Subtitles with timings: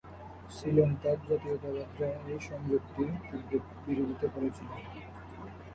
[0.55, 3.51] শ্রীলঙ্কার জাতীয়তাবাদীরা এই সংযুক্তির তীব্র
[3.85, 4.69] বিরোধিতা করেছিল।